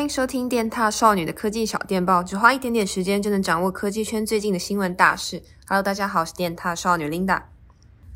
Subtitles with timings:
[0.00, 5.42] 欢迎收听电踏少女的科技小电报，只花一点点时间就能掌握科技圈最近的新闻大事。
[5.68, 7.42] Hello，大家好，我是电踏少女 Linda。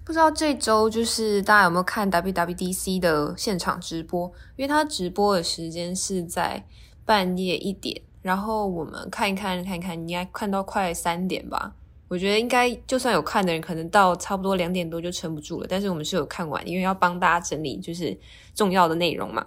[0.02, 4.32] 不知道这周就是大家有没有看 WWDC 的现场直播？
[4.56, 6.64] 因为它直播的时间是在
[7.04, 11.74] 半夜一点，然后我们看一看，看一看，应该看到快三点吧。
[12.08, 15.66] 我觉得应该就算有看的人，可能到差不多两点多就撑不住了。
[15.68, 18.18] 但是我们是有看完，因为要帮大家整理就是
[18.54, 19.44] 重要的内容嘛。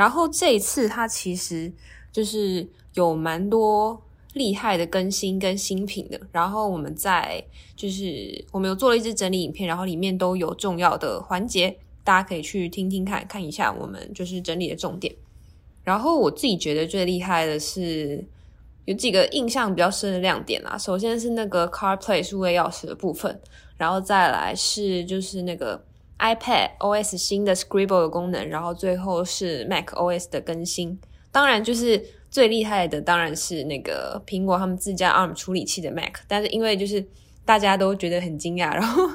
[0.00, 1.70] 然后这一次，它其实
[2.10, 4.00] 就是有蛮多
[4.32, 6.18] 厉害的更新跟新品的。
[6.32, 7.44] 然后我们在
[7.76, 15.14] 就是我们有做了一支整理影片，然后里面都有重要的环节，大家可以去听听看，看一下我们就是整理的重点。
[15.84, 18.24] 然后我自己觉得最厉害的是
[18.86, 20.78] 有几个印象比较深的亮点啦。
[20.78, 23.38] 首先是那个 CarPlay 数位钥匙的部分，
[23.76, 25.84] 然后再来是就是那个。
[26.20, 31.00] iPad OS 新的 Scribble 的功能，然后最后是 Mac OS 的更新。
[31.32, 36.16] 当然，就是最厉害的当然是那个苹果他们自家 ARM 处理器的 Mac。
[36.28, 37.04] 但是因为就是
[37.44, 39.08] 大家都觉得很惊讶，然后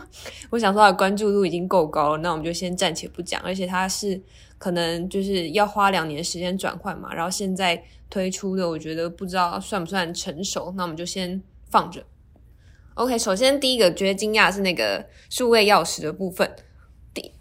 [0.49, 3.39] 我想说的关注度已经够高了，那我们就先暂且不讲。
[3.41, 4.19] 而且它是
[4.57, 12.03] 可能就是要花两年时间转换嘛，然后现在推出的，我觉得不知道算不算成熟，那我们就先放着。
[12.95, 16.49] OK，首先第一个觉得惊讶是那个数位钥匙的部分。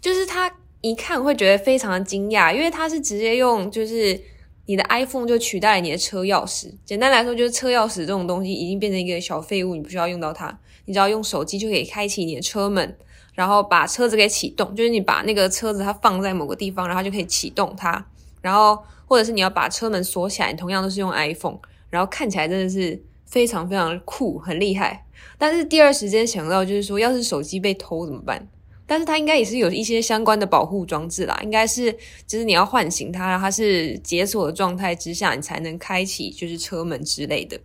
[0.01, 4.19] 就是他一看会觉得非常的惊讶，因为他是直接用就是
[4.67, 6.71] 你的 iPhone 就取代了你的车钥匙。
[6.85, 12.97] 简单来说，就是车钥匙这种东西已经变成一个小废物，你不需要用到它，你只要用手机就可以开启你的车门，
[13.33, 14.75] 然后把车子给启动。
[14.75, 18.05] 就是你把那个车子它放在某个地方，然后就可以启动它。
[18.41, 21.57] 然后或者是你要把车门锁起来，同样都是用 iPhone，
[21.89, 25.05] 然后看起来真的是非常非常酷，很厉害。
[25.37, 28.47] 但是第二时间想到就是说，要是手机被偷怎么办？
[28.87, 31.91] 但是它应该也是有一些相关的保护装置啦，应该是
[32.27, 37.59] 就是你要唤醒它，它是解锁的状态之下，你才能开启就是车门之类的。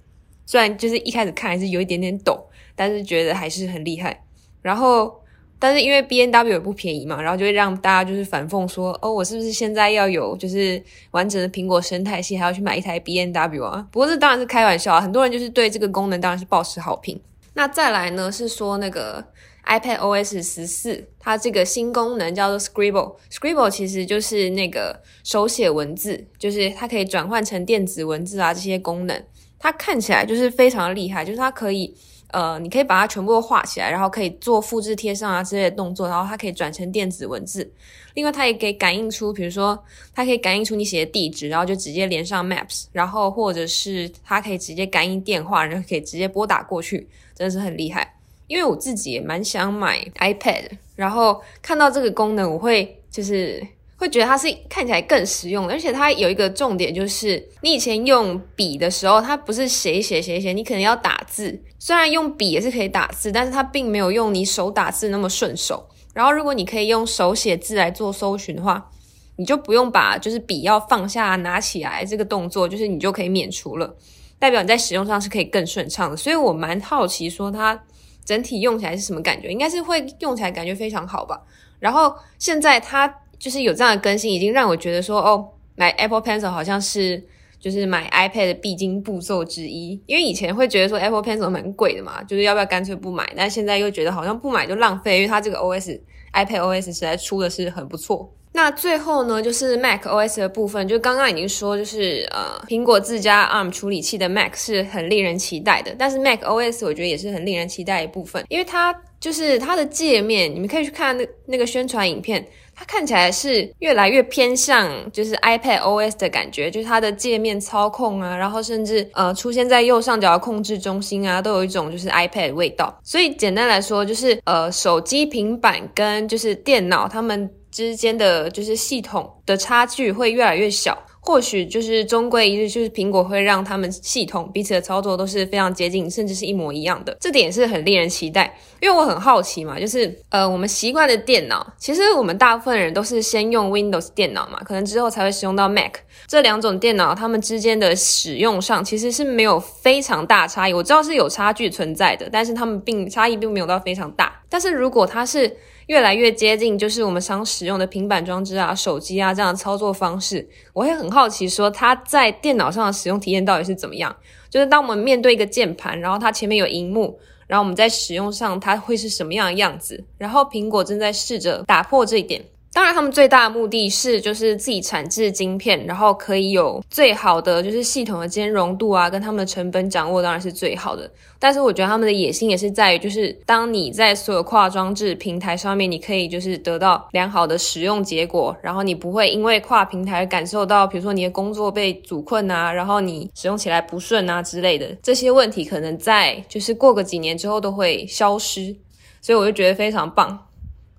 [0.47, 2.43] 虽然就是一开始看还是有一点点抖，
[2.75, 4.25] 但是觉得还是很厉害。
[4.63, 5.15] 然后，
[5.59, 13.87] 但是因为 B N W 不便宜嘛，然后就会让大家就是反讽说，哦，我是不是现在要有就是完整的苹果生态系，还要去买一台 B N W 啊？
[13.93, 17.21] 不过这当然是开玩笑啊，很多人就是对这个功能当然是抱持好评。
[17.55, 19.23] 那再来呢，是说那个。
[19.67, 23.17] iPad OS 十四，它这个新功能叫做 Scribble。
[23.31, 29.25] Scribble 其实就是那个手写文字，就是它可以转换成电子文字啊，这些功能，
[29.59, 31.95] 它看起来就是非常的厉害，就是它可以，
[32.33, 37.73] 呃，你可以把它全部都画起来，然后可以做复制贴上啊之类的动作，然后它可以转成电子文字。
[38.15, 39.79] 另外，它也可以感应出，比如说，
[40.13, 48.17] 它可以感应出你写的地址，然后就直接连上 Maps，然后或者是它可以直接感应电话，然后可以直接拨打过去，真的是很厉害。
[48.51, 50.65] 因为我自己也蛮想买 iPad，
[50.97, 53.65] 然后看到这个功能，我会就是
[53.97, 61.63] 会觉得它是看起来更实用，而且它有一个重点就是，你以前用笔的时候，它不是写一写写一写，你可能要打字。
[61.79, 65.89] 虽然用笔也是可以打字，但是它并没有用你手打字那么顺手。
[66.13, 68.91] 然后如果你可以用手写字来做搜寻的话，
[69.37, 73.95] 你就不用把就是笔要放下拿起来这个动作，就是你就可以免除了，
[74.41, 76.17] 代表你在使用上是可以更顺畅的。
[76.17, 77.81] 所以我蛮好奇说它。
[78.25, 79.49] 整体用起来是什么感觉？
[79.49, 81.41] 应该是会用起来感觉非常好吧。
[81.79, 87.23] 然后现在它就是有这样的更新，已经让我觉得说，哦，买 Apple Pencil 好像是
[87.59, 90.01] 就是买 iPad 的必经步骤之一。
[90.07, 93.33] 因为以前会觉得说 Apple Pencil 蛮贵的嘛，就是要不要干脆不买？
[93.37, 95.99] 但现在又觉得好像不买就浪费，因为它这个 OS
[96.35, 98.31] iPad OS 实在出的是很不错。
[98.53, 105.95] 那最后呢，就是 Mac OS 的部分，就刚刚已经说，就是呃，苹果自家 ARM 处理器的 Mac 是很令人期待的。
[105.97, 112.45] 但是 Mac OS 我觉得也是很令人期待一部分，因为它就是它的界面，你们可以去看那那个宣传影片，
[112.75, 122.99] 它看起来是越来越偏向就是 iPad OS 的感觉，就是它的界面操控啊，然后甚至呃出现在右上角的控制中心啊，都有一种就是 iPad 的味道。
[123.05, 127.49] 所以简单来说，就是呃，手机、平板跟就是电脑它们。
[127.71, 138.57] 之间的就是系统的差距会越来越小，或许就是终归一日，就是苹果会让他们系统彼此的操作都是非常接近，甚至是一模一样的，这点是很令人期待。
[138.81, 145.93] 因为我很好奇嘛，就是呃，我们习惯的电脑，其实我们大部分人都是先用 Windows 电脑嘛，可能之后才会使用到 Mac
[146.27, 150.73] 这两种电脑，它们之间的使用上其实是没有非常大差异。
[150.73, 154.41] 我知道是有差距存在的，但是它们并差异并没有到非常大。
[154.49, 155.55] 但是如果它是
[155.91, 160.49] 越来越接近，就是我们常使用的平板装置啊、手机啊这样的操作方式。
[160.73, 164.15] 我会很好奇，说它在电脑上的使用体验到底是怎么样？
[164.49, 170.05] 就是当我们面对一个键盘，然后它前面有荧幕，然后我们在使用上它会是什么样的样子？
[170.17, 172.41] 然后苹果正在试着打破这一点。
[172.73, 181.11] 当然，他们最大的目的是就是自己产制晶片，然后可以有最好的就是系统的兼容度啊，跟他们的成本掌握当然是最好的。
[181.41, 198.77] 但是我觉得他们的野心也是在于，就是当你在所有跨装置平台上面，你可以就是得到良好的使用结果，然后你不会因为跨平台感受到，比如说你的工作被阻困啊，然后你使用起来不顺啊之类的这些问题，可能在就是过个几年之后都会消失。
[199.23, 200.47] 所以我就觉得非常棒。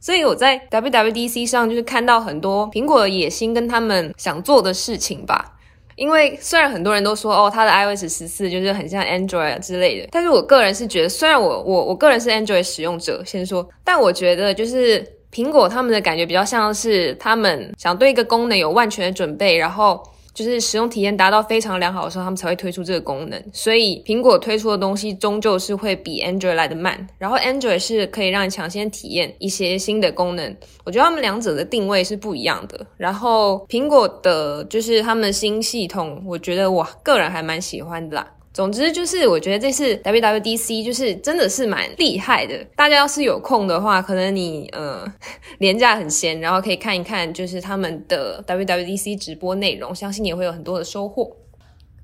[0.01, 5.53] 所以我在 WWDC 上就是看到很多苹果的野心跟他们想做的事情吧。
[5.95, 20.01] 因为虽然很多人都说哦，它的 iOS 十四就是很像 Android 之类的，但是我个人是觉得，虽然我我我个人是 Android 使用者，先说，但我觉得就是苹果他们的感觉比较像是他们想对一个功能有万全的准备，然后。
[20.33, 23.43] 就是使用体验达到非常良好的时候，他们才会推出这个功能。
[23.51, 27.07] 所以苹果推出的东西终究是会比 Android 来的慢。
[27.17, 30.55] 然后 Android 是可以让你抢先体验一些新的功能。
[30.83, 32.85] 我觉得他们两者的定位是不一样的。
[32.97, 38.27] 然后苹果的就是他们新系统，我觉得我个人还蛮喜欢的啦。
[38.53, 42.53] 总之就是，我觉得这次 WWDC 就是真的是蛮厉害的。
[42.75, 45.05] 大家要是有空的话，可能你呃
[45.59, 51.35] 连假很闲，然后可以看一看就是他们的 WWDC 直播内容，相信也会有很多的收获。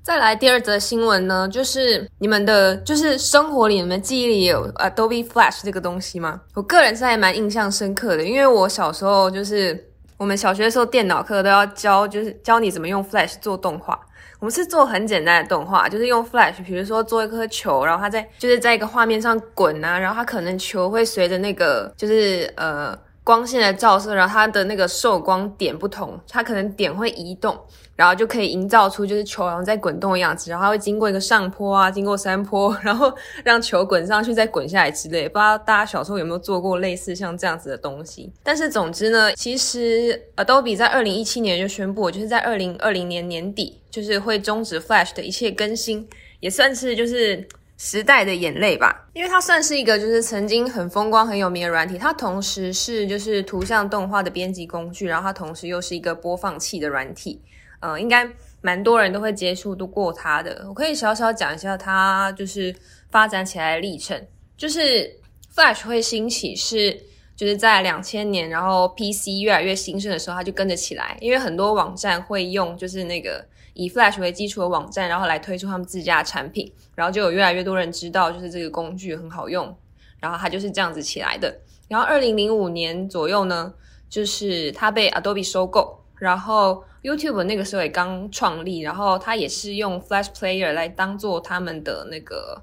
[0.02, 6.40] 再来第二则新闻呢，就是你们的就是生活里你们记忆里有 Adobe Flash 这个东西吗？
[6.54, 9.86] 我个人是还蛮印象深刻的，因为我小时候就是
[10.16, 14.00] 我们小学的时候电脑课都要教，就是教你怎么用 Flash 做动画。
[14.40, 22.96] 我们是做很简单的动画，就是用 Flash，比如说做一颗球，然后它在就是在一个画面上滚啊，然后它可能球会随着那个就是呃
[23.28, 27.54] 光线的照射，然后它的那个受光点不同，它可能点会移动。
[27.94, 33.12] 然后就可以营造出就是球好像在滚动的样子，然后它会经过一个上坡啊，经过山坡，然后
[33.44, 35.28] 让球滚上去再滚下来之类。
[35.28, 38.32] 不知道大家小时候有没有做过类似像这样子的东西？
[38.42, 46.08] 但是总之呢，其实 Adobe 在二零一七年就宣布，就是在二零二零年年底就是会终止 Flash 的一切更新，
[46.38, 47.48] 也算是就是
[47.78, 49.08] 时代的眼泪吧。
[49.14, 57.40] 因为它算是一个就是曾经很风光很有名的软体，它同时是就是图像动画的编辑工具，然后它同时又是一个播放器的软体。
[57.80, 58.28] 呃，应该
[58.60, 60.66] 蛮多人都会接触度过它的。
[60.68, 62.74] 我可以小小讲一下它就是
[63.08, 64.20] 发展起来的历程。
[64.56, 65.08] 就是
[65.54, 66.92] Flash 会兴起是
[67.36, 71.16] 就是在两千年，然后 PC 越来越兴盛的时候，它就跟着起来。
[71.20, 73.46] 因为很多网站会用就是那个
[73.78, 79.72] 以 Flash 为基础的网站，然后来推出他们自家的产品，然后就有越来越多人知道就是这个工具很好用，
[80.18, 81.60] 然后它就是这样子起来的。
[81.88, 83.72] 然后二零零五年左右呢，
[84.10, 86.84] 就是它被 Adobe 收购，然后。
[87.00, 92.60] YouTube 那个时候也刚创立，然后它也是用 Flash Player 来当做他们的那个，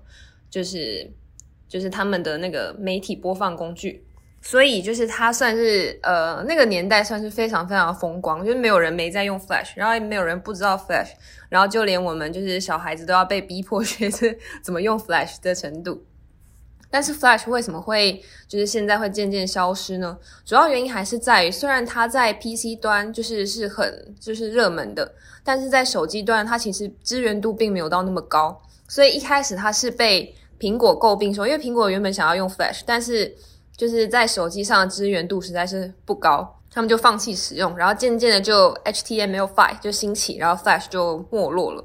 [0.50, 1.10] 就是
[1.70, 4.06] 就是他们的那个媒体播放工具，
[4.48, 11.10] 所以就是它算是呃那个年代算是非常非常风光，就是没有人没在用 Flash，然后也没有人不知道 Flash，
[11.50, 14.28] 然后就连我们就是小孩子都要被逼迫学着
[14.62, 16.06] 怎么用 Flash 的程度。
[16.92, 20.16] 但是 Flash 为什么会就是现在会渐渐消失呢？
[20.46, 25.12] 主要原因还是在于，虽然它在 PC 端就是是很就是热门的，
[25.44, 33.36] 但是在手机端它其实支援度并没有到那么高，所以一开始它是被苹果诟病说，因为苹果原本想要用 Flash，但是
[33.78, 41.84] 就是在手机上的支援度实在是不高，他们就放弃使用，然后渐渐的就 HTML5 就兴起，然后 Flash 就没落了，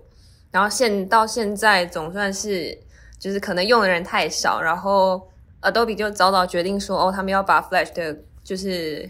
[0.50, 2.78] 然后现到现在总算是。
[3.20, 5.20] 就是可能用的人太少，然后
[5.60, 9.06] Adobe 就早早决定说，哦，他们要把 Flash 的，就是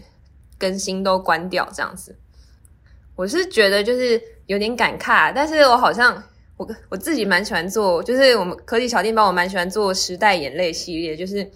[0.59, 2.13] 更新都关掉这样子。
[3.15, 6.21] 我是觉得就是有点感慨，但是我好像
[6.57, 11.49] 我我自己蛮喜欢做，就是我们科技小电报，我蛮喜欢做时代眼泪系列，就是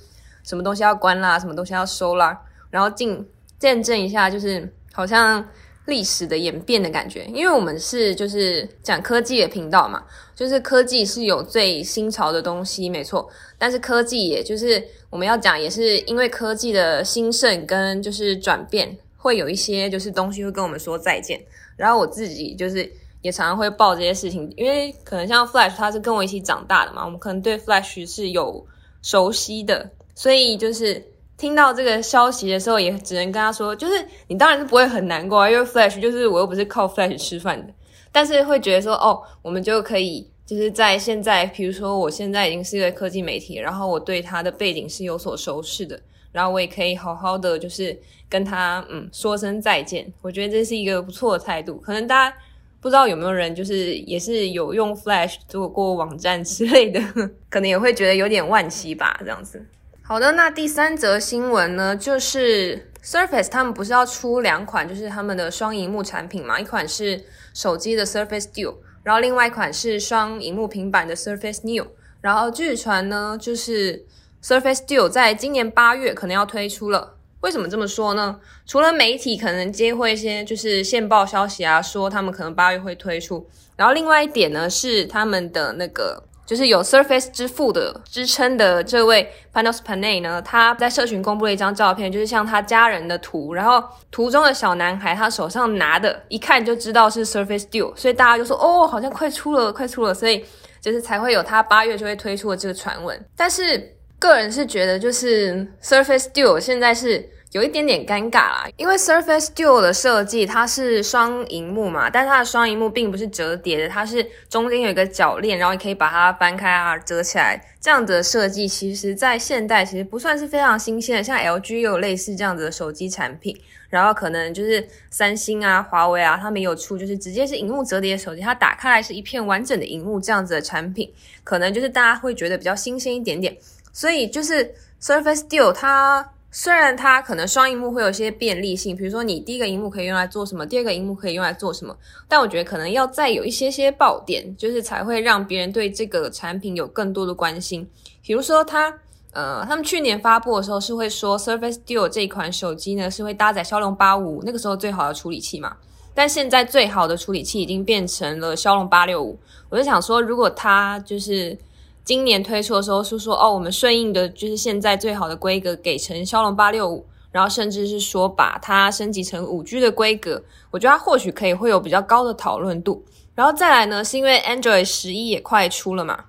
[0.45, 3.27] 什么东西要关啦，什么东西要收啦，然后进
[3.59, 5.45] 见证一下，就是好像。
[5.87, 13.29] 历史的演变的感觉，因为我们是就是讲科技的频道嘛，就是科技是有最新潮的东西，没错。
[13.59, 21.39] 但是科技也就是我们要讲，也是因为科技的兴盛跟就是转变，会有一些就是东西会跟我们说再见。
[21.77, 28.65] 然后我自己就是也常常会报这些事情，因为可能像 Flash，它是跟我一起长大的嘛，我们可能对 Flash 是有
[29.03, 31.11] 熟悉的，所以就是。
[31.37, 33.93] 听到这个消息的时候，也只能跟他说，就是
[34.29, 37.73] 你当然是不会很难过啊，因为 Flash 就是我又不是靠 Flash 吃饭的，
[38.09, 45.99] 但是会觉得说，哦，我们就可以就是在现在，比如说我现在已经是一个科技媒体，然后我对他的背景是有所熟识的，
[46.31, 51.75] 然后我也可以好好的就是跟他嗯说声再见，我觉得这是一个不错的态度。
[51.81, 52.37] 可能大家
[52.79, 57.01] 不知道有没有人就是也是有用 Flash 做过网站之类的，
[57.51, 59.61] 可能也会觉得有点惋惜吧，这样子。
[60.07, 66.59] 好的，那第三则新闻呢，就是 Surface 他们不是要出两款，就是他们的双荧幕产品嘛？
[66.59, 67.23] 一款是
[67.55, 71.87] 手机的 Surface Duo，然后另外一款是双荧幕平板的 Surface Neo。
[72.21, 74.05] 然后据传呢，就是
[74.43, 77.15] Surface Duo 在今年八月可能要推出了。
[77.41, 78.39] 为什么这么说呢？
[78.67, 83.49] 除了媒体可能接获一些就是线报消息啊，说他们可能八月会推出。
[83.75, 86.25] 然后另外一点呢，是他们的那个。
[86.45, 100.45] 就是有 Surface 之父的支撑的这位 Panos Panay 呢，他在社群公布了一张照片，就是像他家人的图，然后图中的小男孩他手上拿的，一看就知道是 Surface Duo，所以大家就说哦，好像快出了，快出了，所以
[100.79, 103.25] 就是才会有他八月就会推出的这个传闻。
[103.35, 107.29] 但是个人是觉得，就是 Surface Duo 现在是。
[107.55, 117.57] 有一点点尴尬啦，因为 Surface Duo 的设计它是双萤幕嘛，但它的双萤幕并不是折叠的，它是中间有一个铰链，然后你可以把它翻开啊，折起来。
[117.79, 123.57] 这样子的设计，其实在现代其实不算是非常新鲜的，像 LG 也有类似这样子的手机产品，
[123.87, 131.09] 然后可能就是三星啊、华为啊，他们有出就是直接是萤幕折叠的手机，它打开来是一片完整的萤幕这样子的产品，
[131.45, 133.55] 可能就是大家会觉得比较新鲜一点点。
[133.93, 136.31] 所以就是 Surface Duo 它。
[136.57, 141.93] 虽然它可能双荧幕会有一些便利性，比如说你第一个荧幕可以用来做什么，第二个荧幕可以用来做什么，
[142.29, 147.85] 但我觉得可能要再有一些些爆点，就是才会让别人对这个产品有更多的关心。
[148.23, 148.87] 比如说它，
[149.33, 155.75] 呃，他们去年发布的时候是会说 Surface Duo 这一款手机呢是会搭载骁龙八五五那个时候最好的处理器嘛，
[156.13, 161.57] 但现在最好的处理器已经变成了骁龙八六五，我就想说，如果它就是。
[162.05, 173.03] 今年推出的时候是说哦，我们顺应的就是现在最好的规格，给成骁龙八六五，然后甚至是说把它升级成五 G 的规格，我觉得它或许可以会有比较高的讨论度。
[173.33, 176.25] 然后再来呢，是因为 Android 十一也快出了嘛，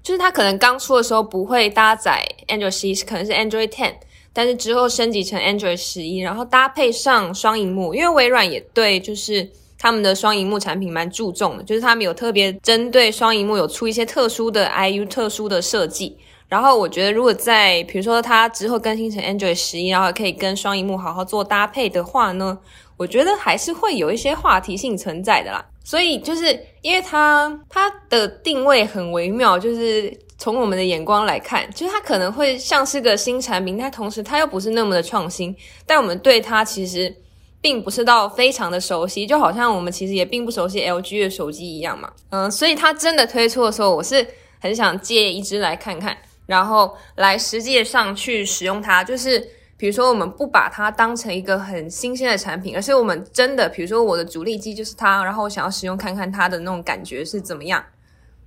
[0.00, 3.94] 就是它可能刚出的时候不会搭载 Android 十一，可能是 Android Ten，
[4.32, 9.50] 但是之后升级成 Android 十一，然后搭配上双荧幕，因为微软也对就是。
[9.78, 16.18] 他们的双荧幕产品蛮注重的，就是他们有特别针对双荧幕有出一些特殊的 IU 特殊的设计。
[16.48, 22.58] 然后我觉得，如果在比如说它之后更新成 Android 十一，然后可以跟双荧幕好好做搭配的话呢，
[22.96, 25.64] 我觉得还是会有一些话题性存在的啦。
[25.84, 35.54] 所以就是因为它它的定位很微妙，就是从我们的眼光来看，就是它可能会像是个新产品，但同时它又不是那么的创新，
[35.86, 37.14] 但我们对它其实。
[37.60, 42.08] 并不是到非常的熟悉，就好像我们其实也并不熟悉 LG 的手机一样嘛。
[42.30, 44.24] 嗯，所以它真的推出的时候，我是
[44.60, 49.02] 很想借一支来看看，然后来实际上去使用它。
[49.02, 49.40] 就是
[49.76, 57.84] 比如说，我们不把它当成一个很新鲜的产品，而是我们真的，比如说我的主力机就是它，然后我想要使用看看它的那种感觉是怎么样。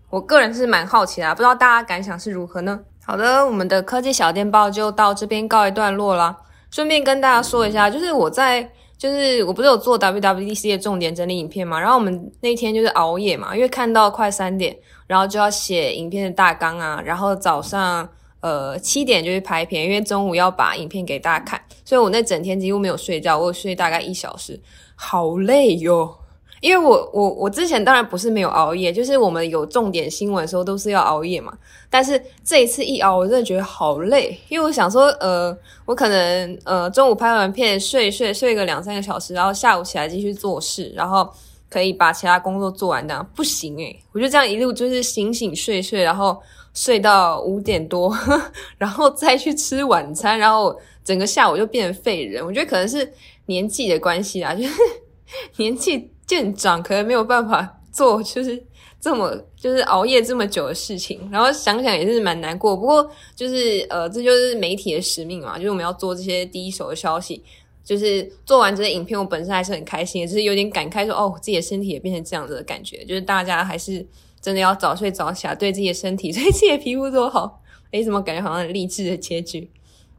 [0.09, 2.79] 我个人是蛮好奇的啊，不知道大家感想是如何呢？
[3.05, 6.37] 好的，我们的科技小电报就到这边告一段落啦。
[6.69, 8.71] 顺便跟大家说一下，就是我在。
[9.01, 14.77] 就是我不是有做 WWDC 的重点整理影片嘛，然后我们那天就是熬夜嘛，因为看到快三点，
[15.07, 18.07] 然后就要写影片的大纲啊，然后早上
[18.41, 24.61] 呃七点就去拍片，因为中午要把影片给大家看，所以我那整天几乎没有睡觉，我睡大概一小时，
[24.93, 26.20] 好累哟。
[26.61, 31.51] 因为我我我之前当然不是没有熬夜，就是我们有重点新闻的时候都是要熬夜嘛。
[31.89, 41.27] 但是这一次一熬，我真的觉得好累，因为我想说，呃，我可能呃中午拍完片睡睡睡个两三个小时，然后下午起来继续做事，然后
[41.67, 46.39] 可以把其他工作做完的，不行诶，我就这样一路就是醒醒睡睡，然后
[46.75, 48.15] 睡到五点多，
[48.77, 52.45] 然后再去吃晚餐，然后整个下午就变成废人。
[52.45, 53.11] 我觉得可能是
[53.47, 54.75] 年纪的关系啦，就是
[55.57, 56.07] 年纪。
[56.31, 58.63] 店长可能没有办法做，就是
[59.01, 62.73] 这么就是熬夜这么久的事情，然后想想也是蛮难过。
[62.73, 67.43] 不过就是呃，这就是媒体的使命嘛，就是我们要做这些第一手的消息。
[67.83, 73.03] 就是做完这些影片，我本身还是很开心，也是有点感慨说，哦，自己的身体也变成这样子的感觉。
[73.03, 74.05] 就是大家还是
[74.39, 77.61] 真的要早睡早起来，对自己的身体、对自己的皮肤都好。
[77.89, 79.69] 诶，怎么感觉好像很励志的结局？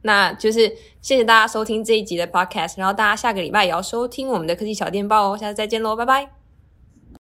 [0.03, 0.69] 那就是
[1.01, 6.42] 谢谢大家收听这一集的 podcast，然后大家下个礼拜也要收听我们的科技小电报哦，下次再见喽，拜拜。